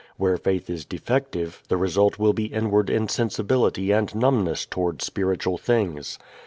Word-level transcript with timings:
Where 0.17 0.35
faith 0.37 0.67
is 0.67 0.83
defective 0.83 1.61
the 1.67 1.77
result 1.77 2.17
will 2.17 2.33
be 2.33 2.45
inward 2.45 2.89
insensibility 2.89 3.91
and 3.91 4.15
numbness 4.15 4.65
toward 4.65 5.03
spiritual 5.03 5.59
things. 5.59 6.17